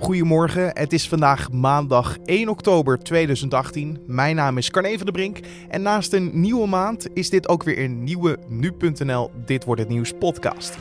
[0.00, 3.98] Goedemorgen, het is vandaag maandag 1 oktober 2018.
[4.06, 5.38] Mijn naam is Carne van der Brink
[5.68, 9.90] en naast een nieuwe maand is dit ook weer een nieuwe Nu.nl Dit Wordt Het
[9.90, 10.78] Nieuws podcast.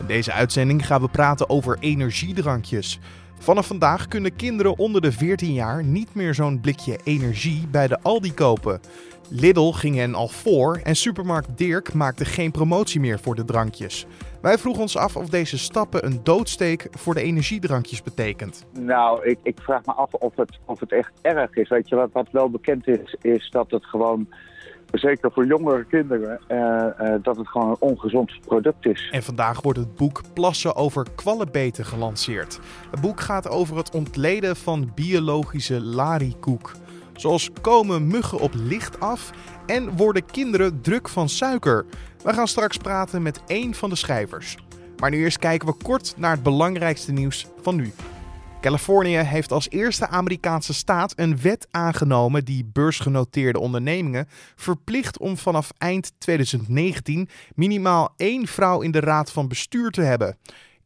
[0.00, 2.98] In deze uitzending gaan we praten over energiedrankjes.
[3.38, 8.02] Vanaf vandaag kunnen kinderen onder de 14 jaar niet meer zo'n blikje energie bij de
[8.02, 8.80] Aldi kopen.
[9.30, 14.06] Lidl ging hen al voor en supermarkt Dirk maakte geen promotie meer voor de drankjes.
[14.42, 18.66] Wij vroegen ons af of deze stappen een doodsteek voor de energiedrankjes betekent.
[18.78, 21.68] Nou, ik, ik vraag me af of het, of het echt erg is.
[21.68, 24.28] Weet je, wat, wat wel bekend is, is dat het gewoon
[24.92, 29.08] zeker voor jongere kinderen, uh, uh, dat het gewoon een ongezond product is.
[29.10, 32.60] En vandaag wordt het boek Plassen over kwallenbeten gelanceerd.
[32.90, 36.72] Het boek gaat over het ontleden van biologische larikoek.
[37.18, 39.30] Zoals komen muggen op licht af
[39.66, 41.86] en worden kinderen druk van suiker.
[42.22, 44.56] We gaan straks praten met één van de schrijvers.
[44.96, 47.92] Maar nu eerst kijken we kort naar het belangrijkste nieuws van nu.
[48.60, 55.70] Californië heeft als eerste Amerikaanse staat een wet aangenomen die beursgenoteerde ondernemingen verplicht om vanaf
[55.78, 60.36] eind 2019 minimaal één vrouw in de raad van bestuur te hebben.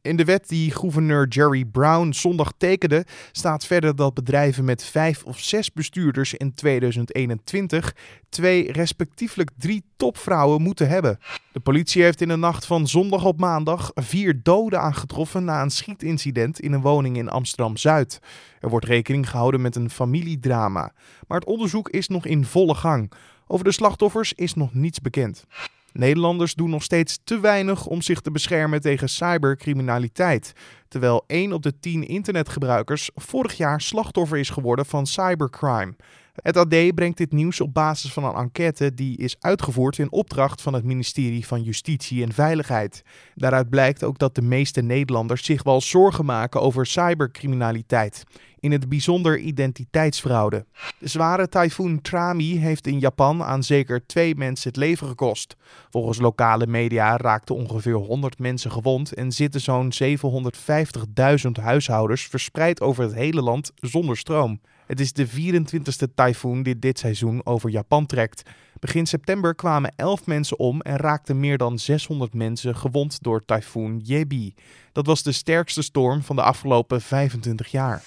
[0.03, 5.25] In de wet die gouverneur Jerry Brown zondag tekende, staat verder dat bedrijven met vijf
[5.25, 7.95] of zes bestuurders in 2021
[8.29, 11.19] twee, respectievelijk drie topvrouwen moeten hebben.
[11.53, 15.71] De politie heeft in de nacht van zondag op maandag vier doden aangetroffen na een
[15.71, 18.21] schietincident in een woning in Amsterdam Zuid.
[18.61, 20.93] Er wordt rekening gehouden met een familiedrama,
[21.27, 23.13] maar het onderzoek is nog in volle gang.
[23.47, 25.47] Over de slachtoffers is nog niets bekend.
[25.93, 30.53] Nederlanders doen nog steeds te weinig om zich te beschermen tegen cybercriminaliteit.
[30.89, 35.95] Terwijl 1 op de 10 internetgebruikers vorig jaar slachtoffer is geworden van cybercrime.
[36.33, 40.63] Het AD brengt dit nieuws op basis van een enquête die is uitgevoerd in opdracht
[40.63, 43.03] van het ministerie van Justitie en Veiligheid.
[43.35, 48.25] Daaruit blijkt ook dat de meeste Nederlanders zich wel zorgen maken over cybercriminaliteit
[48.59, 50.67] in het bijzonder identiteitsfraude.
[50.99, 55.57] De zware tyfoon Trami heeft in Japan aan zeker twee mensen het leven gekost.
[55.91, 63.05] Volgens lokale media raakten ongeveer 100 mensen gewond en zitten zo'n 750.000 huishoudens verspreid over
[63.05, 64.61] het hele land zonder stroom.
[64.87, 68.43] Het is de 24e tyfoon die dit seizoen over Japan trekt.
[68.81, 73.99] Begin september kwamen 11 mensen om en raakten meer dan 600 mensen gewond door tyfoon
[73.99, 74.55] Jebi.
[74.93, 78.03] Dat was de sterkste storm van de afgelopen 25 jaar.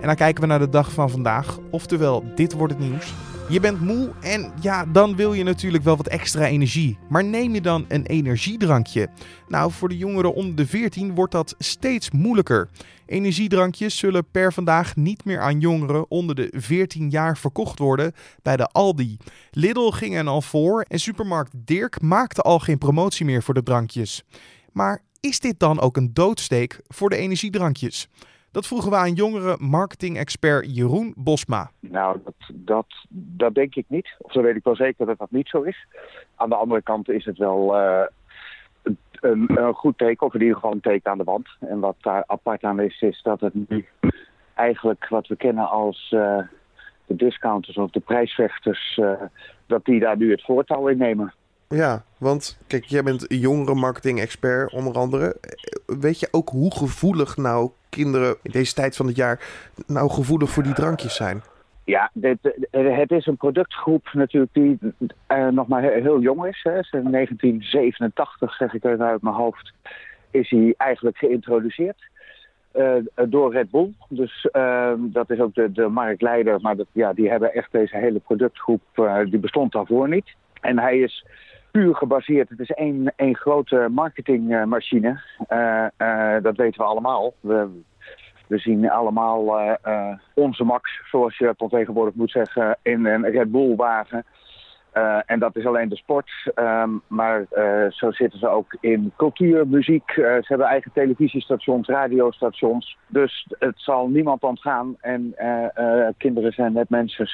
[0.00, 3.12] En dan kijken we naar de dag van vandaag, oftewel dit wordt het nieuws.
[3.48, 6.98] Je bent moe en ja, dan wil je natuurlijk wel wat extra energie.
[7.08, 9.08] Maar neem je dan een energiedrankje?
[9.48, 12.68] Nou, voor de jongeren onder de 14 wordt dat steeds moeilijker.
[13.10, 18.12] Energiedrankjes zullen per vandaag niet meer aan jongeren onder de 14 jaar verkocht worden
[18.42, 19.16] bij de Aldi.
[19.50, 23.62] Lidl ging er al voor en supermarkt Dirk maakte al geen promotie meer voor de
[23.62, 24.24] drankjes.
[24.72, 28.08] Maar is dit dan ook een doodsteek voor de energiedrankjes?
[28.52, 31.70] Dat vroegen we aan jongere marketing-expert Jeroen Bosma.
[31.80, 34.14] Nou, dat, dat, denk ik niet.
[34.18, 35.86] Of zo weet ik wel zeker dat dat niet zo is.
[36.34, 38.02] Aan de andere kant is het wel uh,
[39.20, 41.48] een, een, goed teken, of in ieder geval een teken aan de wand.
[41.60, 43.86] En wat daar apart aan is, is dat het nu
[44.54, 46.38] eigenlijk wat we kennen als uh,
[47.06, 49.12] de discounters of de prijsvechters, uh,
[49.66, 51.34] dat die daar nu het voortouw in nemen.
[51.68, 55.36] Ja, want kijk, jij bent jongere marketing-expert onder andere.
[55.86, 59.40] Weet je ook hoe gevoelig nou kinderen in deze tijd van het jaar
[59.86, 61.42] nou gevoelig voor die drankjes zijn?
[61.84, 62.38] Ja, dit,
[62.70, 64.78] het is een productgroep natuurlijk die
[65.28, 66.60] uh, nog maar heel jong is.
[66.62, 66.72] Hè.
[66.72, 69.72] 1987, zeg ik uit mijn hoofd,
[70.30, 72.08] is hij eigenlijk geïntroduceerd.
[72.74, 72.94] Uh,
[73.28, 73.92] door Red Bull.
[74.08, 74.48] Dus
[74.98, 76.60] dat is ook de, de marktleider.
[76.60, 78.80] Maar dat, ja, die hebben echt deze hele productgroep,
[79.24, 80.34] die bestond daarvoor niet.
[80.60, 81.24] En hij is
[81.70, 82.48] puur gebaseerd.
[82.48, 85.20] Het is één, één grote marketingmachine.
[86.42, 87.34] Dat weten we allemaal.
[87.40, 87.68] We,
[88.50, 93.50] we zien allemaal uh, onze Max, zoals je dat tegenwoordig moet zeggen, in een Red
[93.50, 94.24] Bull wagen.
[95.26, 96.30] en dat is alleen de sport.
[96.54, 97.46] Um, maar
[97.90, 100.10] zo zitten ze ook in cultuur, muziek.
[100.14, 102.98] ze hebben eigen televisiestations, radiostations.
[103.06, 104.96] Dus het zal niemand ontgaan.
[105.00, 105.34] En
[106.16, 107.28] kinderen zijn net mensen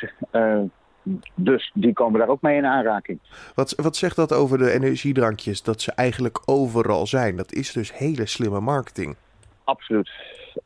[1.35, 3.19] dus die komen daar ook mee in aanraking.
[3.55, 5.63] Wat, wat zegt dat over de energiedrankjes?
[5.63, 7.37] Dat ze eigenlijk overal zijn.
[7.37, 9.17] Dat is dus hele slimme marketing.
[9.67, 10.11] Absoluut,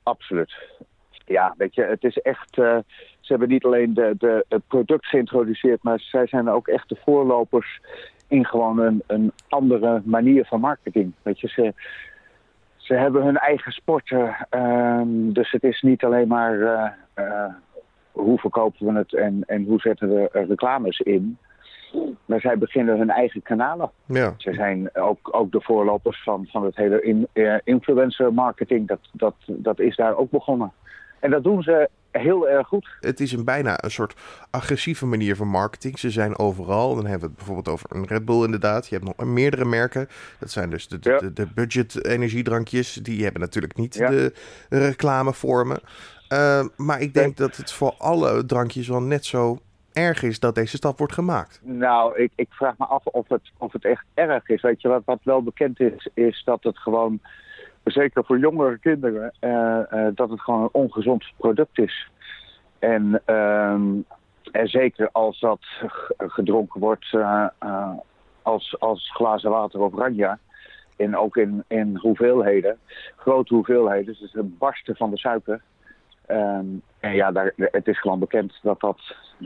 [0.03, 0.55] absoluut.
[1.25, 2.59] Ja, weet je, het is echt.
[2.59, 2.79] Uh,
[3.21, 6.97] ze hebben niet alleen de, de, het product geïntroduceerd, maar zij zijn ook echt de
[7.05, 7.81] voorlopers
[8.29, 11.13] in gewoon een, een andere manier van marketing.
[11.23, 11.75] Weet je, ze,
[12.77, 14.37] ze hebben hun eigen sporten.
[14.51, 16.59] Uh, dus het is niet alleen maar.
[17.15, 17.45] Uh,
[18.13, 21.39] hoe verkopen we het en, en hoe zetten we reclames in.
[22.25, 23.91] Maar zij beginnen hun eigen kanalen.
[24.07, 24.35] Ja.
[24.37, 27.29] Ze zijn ook, ook de voorlopers van, van het hele in,
[27.65, 28.89] influencer marketing.
[28.89, 30.73] Dat, dat, dat is daar ook begonnen.
[31.21, 32.89] En dat doen ze heel erg goed.
[33.01, 34.15] Het is een bijna een soort
[34.51, 35.99] agressieve manier van marketing.
[35.99, 36.95] Ze zijn overal.
[36.95, 38.89] Dan hebben we het bijvoorbeeld over een Red Bull inderdaad.
[38.89, 40.09] Je hebt nog meerdere merken.
[40.39, 42.93] Dat zijn dus de, de, de, budget energiedrankjes.
[42.95, 44.33] Die hebben natuurlijk niet de
[44.69, 45.81] reclamevormen.
[46.33, 49.59] Uh, maar ik denk dat het voor alle drankjes wel net zo
[49.93, 51.61] erg is dat deze stap wordt gemaakt.
[51.63, 54.63] Nou, ik, ik vraag me af of het, of het echt erg is.
[54.63, 57.21] Weet je, wat, wat wel bekend is, is dat het gewoon
[57.85, 62.11] zeker voor jongere kinderen, uh, dat het gewoon een ongezond product is.
[62.79, 63.73] En, uh,
[64.53, 65.61] en zeker als dat
[66.17, 67.47] gedronken wordt uh,
[68.43, 70.39] als, als glazen water of ranja.
[70.97, 72.79] En ook in, in hoeveelheden,
[73.17, 74.17] grote hoeveelheden.
[74.21, 75.63] Dus het barsten van de suiker.
[76.31, 79.01] Um, en ja, daar, het is gewoon bekend dat, dat,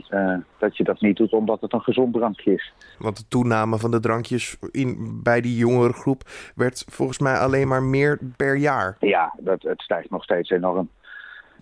[0.09, 2.73] uh, dat je dat niet doet omdat het een gezond drankje is.
[2.99, 6.21] Want de toename van de drankjes in, bij die jongere groep
[6.55, 8.97] werd volgens mij alleen maar meer per jaar.
[8.99, 10.89] Ja, dat, het stijgt nog steeds enorm.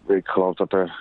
[0.07, 0.99] Ik geloof dat er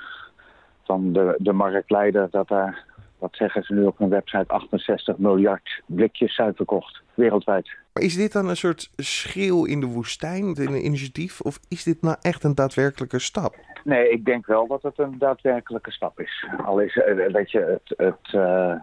[0.84, 2.84] van de, de marktleider, dat daar,
[3.18, 7.70] wat zeggen ze nu op hun website, 68 miljard blikjes suiker kocht wereldwijd.
[7.92, 11.40] Maar is dit dan een soort schreeuw in de woestijn, een initiatief?
[11.40, 13.54] Of is dit nou echt een daadwerkelijke stap?
[13.84, 16.46] Nee, ik denk wel dat het een daadwerkelijke stap is.
[16.64, 18.74] Al is uh, weet je, het, het, uh,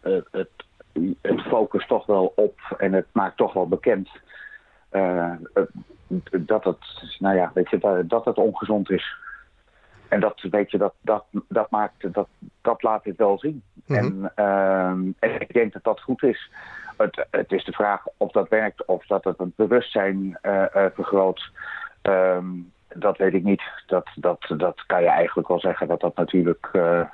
[0.00, 0.50] het,
[1.22, 4.08] het, focus toch wel op en het maakt toch wel bekend
[4.92, 5.32] uh,
[6.30, 9.16] dat het, nou ja, weet je, dat, dat het ongezond is.
[10.08, 12.28] En dat, weet je, dat, dat, dat, maakt, dat,
[12.62, 13.62] dat laat het wel zien.
[13.86, 14.30] Mm -hmm.
[14.34, 16.50] en, en ik denk dat dat goed is.
[16.96, 20.38] Het, het is de vraag of dat werkt, of dat het het bewustzijn
[20.94, 21.50] vergroot.
[22.02, 23.62] Um, dat weet ik niet.
[23.86, 27.04] Dat, dat, dat kan je eigenlijk wel zeggen dat dat natuurlijk uh,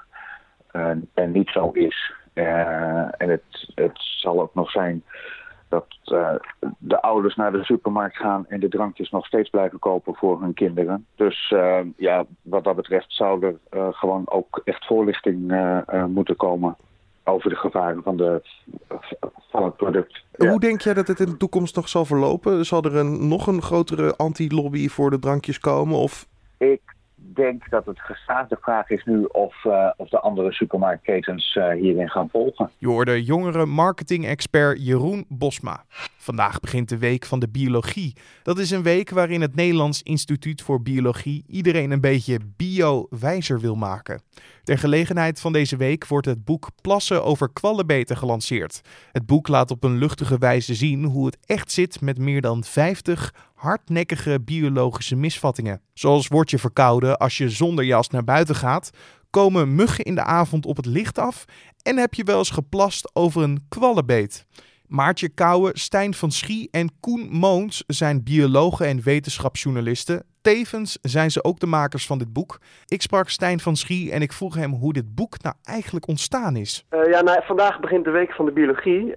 [1.27, 2.13] niet zo is.
[2.35, 5.05] Uh, en het, het zal ook nog zijn
[5.69, 5.87] dat
[6.79, 10.55] de ouders naar de supermarkt gaan en de drankjes nog steeds blijven kopen voor hun
[10.55, 11.07] kinderen.
[11.15, 11.55] Dus
[11.97, 15.67] ja, wat dat betreft zou er gewoon ook echt voorlichting
[16.07, 16.77] moeten komen
[17.25, 18.43] over de gevaren van, de,
[19.51, 20.23] van het product.
[20.37, 20.49] Ja.
[20.49, 22.67] Hoe denk jij dat het in de toekomst nog zal verlopen?
[22.67, 25.99] Zal er een, nog een grotere anti-lobby voor de drankjes komen?
[25.99, 26.27] Of?
[26.59, 26.94] Ik
[27.35, 32.09] denk dat het gestaafde vraag is nu of, uh, of de andere supermarktketens uh, hierin
[32.09, 32.71] gaan volgen.
[32.79, 35.85] Je hoorde jongere marketing-expert Jeroen Bosma.
[36.17, 38.17] Vandaag begint de Week van de Biologie.
[38.43, 43.75] Dat is een week waarin het Nederlands Instituut voor Biologie iedereen een beetje bio-wijzer wil
[43.75, 44.23] maken.
[44.63, 48.81] Ter gelegenheid van deze week wordt het boek Plassen over kwallenbeten gelanceerd.
[49.13, 52.65] Het boek laat op een luchtige wijze zien hoe het echt zit met meer dan
[52.65, 55.81] 50 hardnekkige biologische misvattingen.
[55.95, 58.91] Zoals word je verkouden als je zonder jas naar buiten gaat,
[59.31, 61.45] komen muggen in de avond op het licht af
[61.83, 64.47] en heb je wel eens geplast over een kwallenbeet.
[64.87, 70.25] Maartje Kouwen, Stijn van Schie en Koen Moons zijn biologen en wetenschapsjournalisten.
[70.45, 72.59] Tevens zijn ze ook de makers van dit boek.
[72.87, 76.57] Ik sprak Stijn van Schie en ik vroeg hem hoe dit boek nou eigenlijk ontstaan
[76.57, 76.87] is.
[76.91, 79.15] Uh, ja, nou, vandaag begint de Week van de Biologie, uh,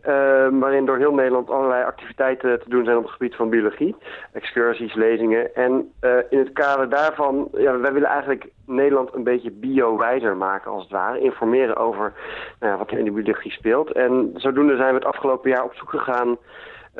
[0.51, 3.95] waarin door heel Nederland allerlei activiteiten te doen zijn op het gebied van biologie.
[4.33, 5.55] Excursies, lezingen.
[5.55, 10.71] En uh, in het kader daarvan, ja, wij willen eigenlijk Nederland een beetje bio-wijzer maken
[10.71, 11.19] als het ware.
[11.19, 12.13] Informeren over
[12.59, 13.91] nou wat er in de biologie speelt.
[13.91, 16.37] En zodoende zijn we het afgelopen jaar op zoek gegaan...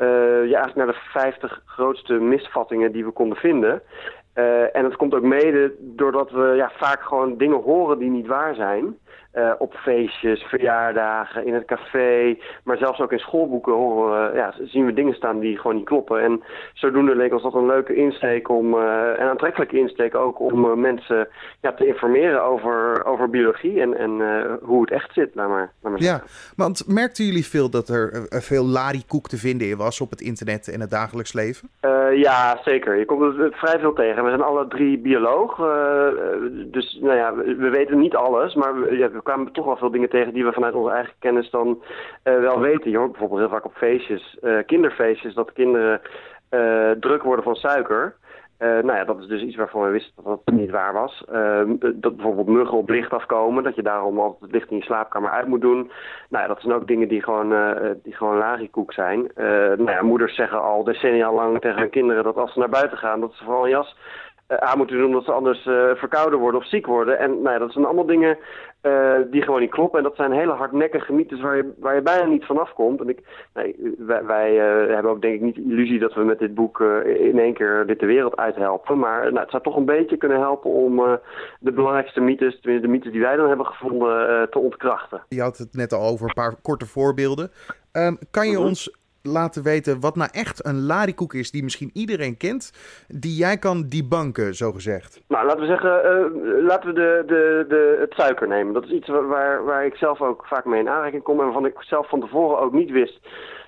[0.00, 3.82] Ja, eigenlijk naar de 50 grootste misvattingen die we konden vinden.
[4.38, 8.26] Uh, en dat komt ook mede doordat we ja, vaak gewoon dingen horen die niet
[8.26, 8.98] waar zijn.
[9.34, 14.86] Uh, op feestjes, verjaardagen, in het café, maar zelfs ook in schoolboeken horen ja, zien
[14.86, 16.22] we dingen staan die gewoon niet kloppen.
[16.22, 16.42] En
[16.74, 21.28] zodoende leek ons dat een leuke insteek om, uh, en aantrekkelijke insteek ook om mensen
[21.60, 24.10] ja, te informeren over, over biologie en, en
[24.62, 25.34] hoe het echt zit.
[25.34, 26.22] Laat maar, laat maar ja,
[26.56, 30.80] want merkten jullie veel dat er veel larikoek te vinden was op het internet en
[30.80, 31.68] het dagelijks leven?
[32.14, 32.98] ja, zeker.
[32.98, 34.22] Je komt het, vrij veel tegen.
[34.28, 35.56] We zijn alle drie bioloog,
[36.66, 40.08] dus nou ja, we weten niet alles, maar we, we kwamen toch wel veel dingen
[40.08, 42.90] tegen die we vanuit onze eigen kennis dan uh, wel weten.
[42.90, 46.00] Je hoort bijvoorbeeld heel vaak op feestjes, uh, kinderfeestjes, dat kinderen
[47.00, 48.14] druk worden van suiker.
[48.58, 51.24] Nou ja, dat is dus iets waarvan we wisten dat dat niet waar was.
[51.32, 54.82] Ehm, dat bijvoorbeeld muggen op licht afkomen, dat je daarom altijd het licht in je
[54.82, 55.90] slaapkamer uit moet doen.
[56.28, 57.54] Nou ja, dat zijn ook dingen die gewoon,
[58.02, 59.30] die gewoon larikoek zijn.
[59.76, 62.98] nou ja, moeders zeggen al decennia lang tegen hun kinderen dat als ze naar buiten
[62.98, 63.96] gaan, dat ze vooral een jas
[64.48, 65.62] aan moeten doen omdat ze anders
[65.98, 67.18] verkouden worden of ziek worden.
[67.18, 68.38] En nou ja, dat zijn allemaal dingen
[69.30, 69.98] die gewoon niet kloppen.
[69.98, 73.00] En dat zijn hele hardnekkige mythes waar je, waar je bijna niet vanaf komt.
[73.00, 73.20] En ik,
[73.54, 74.54] nee, wij, wij
[74.94, 77.86] hebben ook denk ik niet de illusie dat we met dit boek in één keer
[77.86, 78.98] dit de wereld uithelpen.
[78.98, 81.18] Maar nou, het zou toch een beetje kunnen helpen om
[81.60, 85.22] de belangrijkste mythes, de mythes die wij dan hebben gevonden, te ontkrachten.
[85.28, 87.50] Je had het net al over een paar korte voorbeelden.
[87.92, 88.66] Ehm, kan je mhm.
[88.66, 92.72] ons laten weten wat nou echt een larikoek is die misschien iedereen kent,
[93.08, 95.20] die jij kan debunken, zo gezegd?
[95.28, 98.74] Nou, laten we zeggen, uh, laten we de, de, de, het suiker nemen.
[98.74, 101.66] Dat is iets waar, waar ik zelf ook vaak mee in aanraking kom en waarvan
[101.66, 103.18] ik zelf van tevoren ook niet wist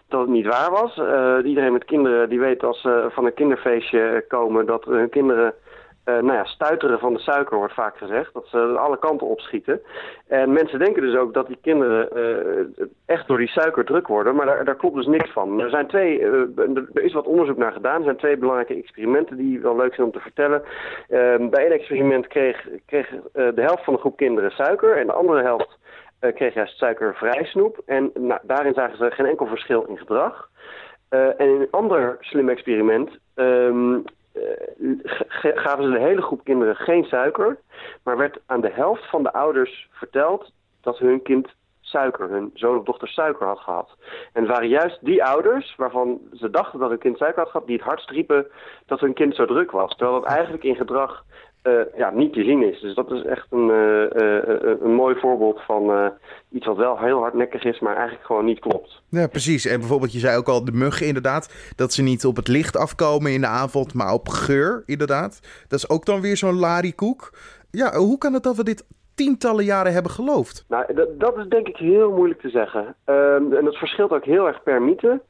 [0.08, 0.96] dat het niet waar was.
[0.96, 5.54] Uh, iedereen met kinderen die weet als ze van een kinderfeestje komen dat hun kinderen
[6.12, 8.32] nou ja, stuiteren van de suiker wordt vaak gezegd.
[8.32, 9.80] Dat ze alle kanten opschieten.
[10.28, 14.34] En mensen denken dus ook dat die kinderen uh, echt door die suiker druk worden.
[14.34, 15.60] Maar daar, daar klopt dus niks van.
[15.60, 16.40] Er, zijn twee, uh,
[16.94, 17.96] er is wat onderzoek naar gedaan.
[17.96, 20.62] Er zijn twee belangrijke experimenten die wel leuk zijn om te vertellen.
[21.08, 24.96] Ehm, bij één experiment kreeg, kreeg de helft van de groep kinderen suiker.
[24.96, 25.78] En de andere helft
[26.34, 27.82] kreeg juist suikervrij snoep.
[27.86, 30.48] En nou, daarin zagen ze geen enkel verschil in gedrag.
[31.08, 34.04] en in een ander slim experiment um,
[35.38, 37.58] gaven ze de hele groep kinderen geen suiker,
[38.02, 41.48] maar werd aan de helft van de ouders verteld dat hun kind
[41.80, 43.96] suiker, hun zoon of dochter suiker had gehad.
[44.32, 47.66] En het waren juist die ouders waarvan ze dachten dat hun kind suiker had gehad,
[47.66, 48.46] die het hardst riepen
[48.86, 49.96] dat hun kind zo druk was.
[49.96, 51.24] Terwijl dat eigenlijk in gedrag
[51.62, 52.80] uh, ja, niet te zien is.
[52.80, 56.12] Dus dat is echt een, uh, een mooi voorbeeld van
[56.50, 59.02] iets wat wel heel hardnekkig is, maar eigenlijk gewoon niet klopt.
[59.08, 59.66] Ja, precies.
[59.66, 62.76] En bijvoorbeeld, je zei ook al de muggen inderdaad, dat ze niet op het licht
[62.76, 65.40] afkomen in de avond, maar op geur inderdaad.
[65.68, 67.32] Dat is ook dan weer zo'n larikoek.
[67.70, 70.64] Ja, hoe kan het dat we dit tientallen jaren hebben geloofd?
[70.68, 72.94] Nou, dat, dat is denk ik heel moeilijk te zeggen.
[73.06, 75.20] Um, en dat verschilt ook heel erg per mythe.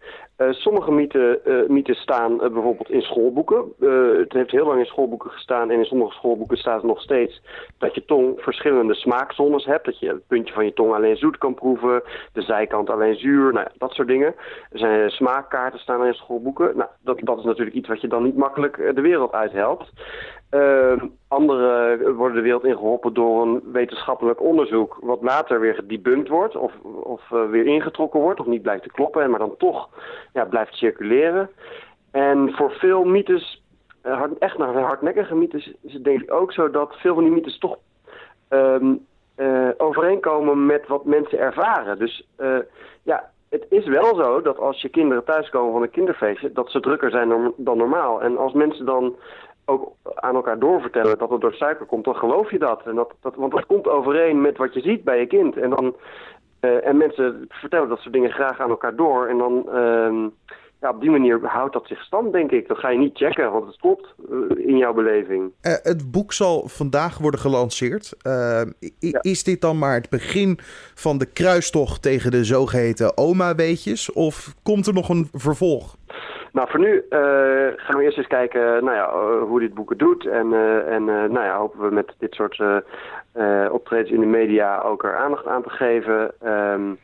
[0.40, 3.73] Uh, sommige mythen, mythes staan uh, bijvoorbeeld in schoolboeken.
[4.18, 7.42] het heeft heel lang in schoolboeken gestaan en in sommige schoolboeken staat het nog steeds
[7.78, 9.85] dat je tong verschillende smaakzones hebt.
[9.85, 13.52] Dat je het puntje van je tong alleen zoet kan proeven, de zijkant alleen zuur,
[13.52, 14.35] nou, dat soort dingen.
[14.70, 16.76] Er zijn smaakkaarten staan in schoolboeken.
[16.76, 19.92] Nou, dat, dat is natuurlijk iets wat je dan niet makkelijk de wereld uithelpt.
[20.50, 26.56] Uh, andere worden de wereld ingeholpen door een wetenschappelijk onderzoek, wat later weer gedebunked wordt
[26.56, 29.88] of, of weer ingetrokken wordt of niet blijkt te kloppen, maar dan toch
[30.32, 31.50] ja, blijft circuleren.
[32.10, 33.62] En voor veel mythes,
[34.06, 37.32] uh, echt naar hardnekkige mythes, is het denk ik ook zo dat veel van die
[37.32, 37.78] mythes toch
[38.49, 39.06] um,
[39.76, 41.99] overeenkomen met wat mensen ervaren.
[41.99, 42.26] Dus
[43.02, 46.80] ja, het is wel zo dat als je kinderen thuiskomen van een kinderfeestje, dat ze
[46.80, 48.22] drukker zijn dan normaal.
[48.22, 49.16] En als mensen dan
[49.64, 52.82] ook aan elkaar doorvertellen dat het door suiker komt, dan geloof je dat.
[52.84, 55.56] En dat, dat want dat komt overeen met wat je ziet bij je kind.
[55.56, 55.96] En, dan,
[56.60, 59.26] uh, en mensen vertellen dat soort dingen graag aan elkaar door.
[59.26, 60.28] En dan, uh,
[60.80, 62.68] ja, op die manier houdt dat zich stand, denk ik.
[62.68, 65.42] Dat ga je niet checken, want het klopt uh, in jouw beleving.
[65.42, 68.14] Uh, het boek zal vandaag worden gelanceerd.
[68.98, 69.20] Ja.
[69.20, 70.58] Is dit dan maar het begin
[70.94, 74.12] van de kruistocht tegen de zogeheten oma-weetjes?
[74.12, 75.96] Of komt er nog een vervolg?
[76.52, 77.00] Nou, voor nu uh,
[77.76, 80.26] gaan we eerst eens kijken nou ja, hoe dit boek het doet.
[80.26, 82.62] En, uh, en nou ja, hopen we met dit soort
[83.70, 86.32] optredens in de media ook er aandacht aan te geven.
[86.44, 86.99] Um,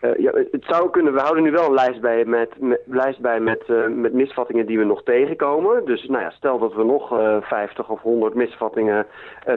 [0.00, 3.20] uh, ja, het zou kunnen, we houden nu wel een lijst bij met, met lijst
[3.20, 5.84] bij met, uh, met misvattingen die we nog tegenkomen.
[5.84, 9.06] Dus nou ja, stel dat we nog uh, 50 of 100 misvattingen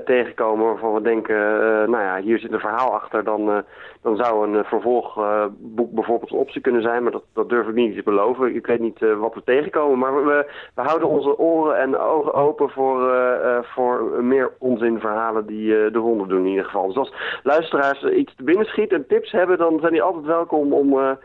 [0.06, 1.36] tegenkomen waarvan we denken,
[1.90, 3.64] nou ja, hier zit een verhaal achter, dan,
[4.02, 7.04] dan zou een vervolgboek bijvoorbeeld een optie kunnen zijn.
[7.04, 8.56] Maar dat, dat durf ik niet te beloven.
[8.56, 12.70] Ik weet niet wat we tegenkomen, maar we, we houden onze oren en ogen open
[12.70, 13.14] voor,
[13.62, 16.88] voor meer onzinverhalen die de honden doen in ieder geval.
[16.88, 20.74] Dus als luisteraars iets te binnen schieten en tips hebben, dan zijn die altijd welkom
[20.74, 21.18] om,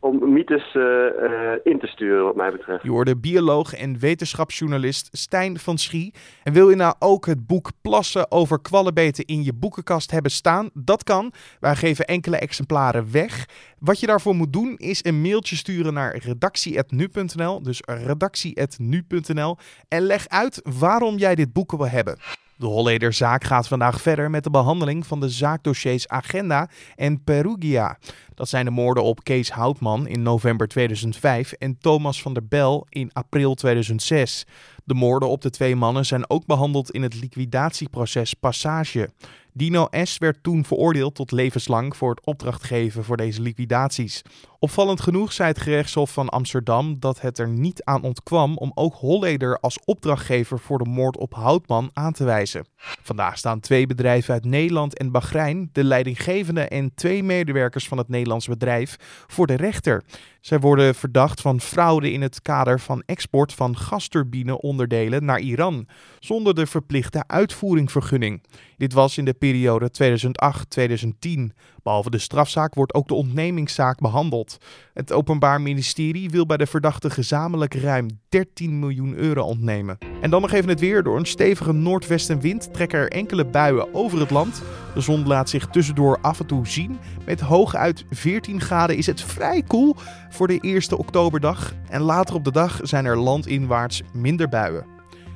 [0.00, 2.82] om mythes uh, uh, in te sturen, wat mij betreft.
[2.82, 6.14] Je hoorde bioloog en wetenschapsjournalist Stijn van Schie.
[6.44, 10.70] En wil je nou ook het boek Plassen over kwallenbeten in je boekenkast hebben staan?
[10.74, 11.32] Dat kan.
[11.60, 13.46] Wij geven enkele exemplaren weg.
[13.78, 17.62] Wat je daarvoor moet doen is een mailtje sturen naar redactie.nu.nl.
[17.62, 19.56] Dus redactie.nu.nl.
[19.88, 22.18] En leg uit waarom jij dit boek wil hebben.
[22.58, 27.98] De Hollederzaak gaat vandaag verder met de behandeling van de zaakdossiers Agenda en Perugia.
[28.34, 32.86] Dat zijn de moorden op Kees Houtman in november 2005 en Thomas van der Bel
[32.88, 34.46] in april 2006.
[34.84, 39.10] De moorden op de twee mannen zijn ook behandeld in het liquidatieproces Passage.
[39.58, 40.18] Dino S.
[40.18, 44.22] werd toen veroordeeld tot levenslang voor het opdrachtgeven voor deze liquidaties.
[44.58, 48.94] Opvallend genoeg zei het gerechtshof van Amsterdam dat het er niet aan ontkwam om ook
[48.94, 52.66] Holleder als opdrachtgever voor de moord op Houtman aan te wijzen.
[53.02, 58.08] Vandaag staan twee bedrijven uit Nederland en Bahrein, de leidinggevende en twee medewerkers van het
[58.08, 58.96] Nederlands bedrijf,
[59.26, 60.04] voor de rechter.
[60.48, 65.86] Zij worden verdacht van fraude in het kader van export van gasturbine-onderdelen naar Iran,
[66.18, 68.42] zonder de verplichte uitvoeringvergunning.
[68.76, 71.40] Dit was in de periode 2008-2010.
[71.82, 74.58] Behalve de strafzaak wordt ook de ontnemingszaak behandeld.
[74.94, 79.98] Het Openbaar Ministerie wil bij de verdachte gezamenlijk ruim 13 miljoen euro ontnemen.
[80.20, 81.02] En dan nog even het weer.
[81.02, 84.62] Door een stevige noordwestenwind trekken er enkele buien over het land.
[84.98, 86.98] De zon laat zich tussendoor af en toe zien.
[87.24, 89.96] Met hooguit 14 graden is het vrij koel
[90.30, 91.74] voor de eerste oktoberdag.
[91.88, 94.86] En later op de dag zijn er landinwaarts minder buien.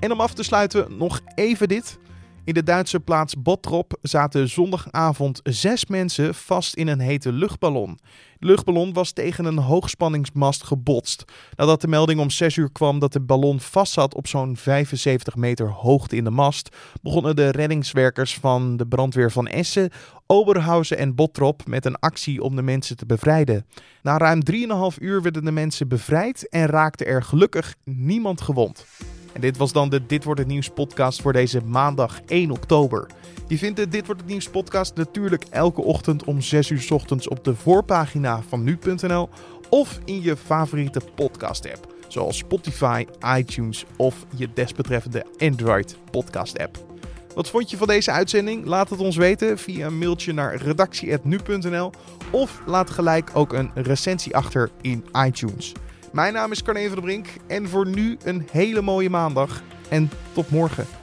[0.01, 1.99] En om af te sluiten nog even dit.
[2.45, 7.99] In de Duitse plaats Bottrop zaten zondagavond zes mensen vast in een hete luchtballon.
[8.39, 11.25] De luchtballon was tegen een hoogspanningsmast gebotst.
[11.57, 15.69] Nadat de melding om 6 uur kwam dat de ballon vastzat op zo'n 75 meter
[15.69, 19.91] hoogte in de mast, begonnen de reddingswerkers van de brandweer van Essen,
[20.27, 23.67] Oberhausen en Bottrop met een actie om de mensen te bevrijden.
[24.03, 28.87] Na ruim 3,5 uur werden de mensen bevrijd en raakte er gelukkig niemand gewond.
[29.33, 33.07] En dit was dan de Dit Wordt Het Nieuws podcast voor deze maandag 1 oktober.
[33.49, 37.29] Je vindt de Dit Wordt Het Nieuws podcast natuurlijk elke ochtend om 6 uur ochtends
[37.29, 39.29] op de voorpagina van nu.nl
[39.69, 41.95] of in je favoriete podcast app.
[42.09, 46.91] Zoals Spotify, iTunes of je desbetreffende Android podcast app.
[47.35, 48.65] Wat vond je van deze uitzending?
[48.65, 51.93] Laat het ons weten via een mailtje naar redactie.nu.nl
[52.31, 55.73] of laat gelijk ook een recensie achter in iTunes.
[56.13, 60.11] Mijn naam is Carne van der Brink en voor nu een hele mooie maandag en
[60.33, 61.02] tot morgen.